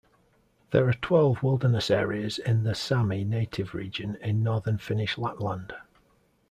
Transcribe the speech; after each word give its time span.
There 0.71 0.87
are 0.89 0.95
twelve 0.95 1.43
wilderness 1.43 1.91
areas 1.91 2.39
in 2.39 2.63
the 2.63 2.73
Sami 2.73 3.23
native 3.23 3.75
region 3.75 4.15
in 4.19 4.41
northern 4.41 4.79
Finnish 4.79 5.15
Lapland. 5.15 5.75